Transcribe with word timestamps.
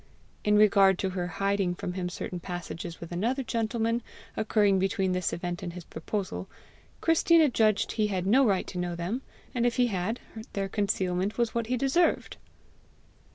In 0.43 0.55
regard 0.57 0.97
to 0.97 1.11
her 1.11 1.27
hiding 1.27 1.75
from 1.75 1.93
him 1.93 2.09
certain 2.09 2.39
passages 2.39 2.99
with 2.99 3.11
another 3.11 3.43
gentleman, 3.43 4.01
occurring 4.35 4.79
between 4.79 5.11
this 5.11 5.31
event 5.31 5.61
and 5.61 5.73
his 5.73 5.83
proposal, 5.83 6.47
Christina 7.01 7.49
judged 7.49 7.91
he 7.91 8.07
had 8.07 8.25
no 8.25 8.43
right 8.43 8.65
to 8.65 8.79
know 8.79 8.95
them, 8.95 9.21
and 9.53 9.63
if 9.63 9.75
he 9.75 9.85
had, 9.93 10.19
their 10.53 10.69
concealment 10.69 11.37
was 11.37 11.53
what 11.53 11.67
he 11.67 11.77
deserved. 11.77 12.37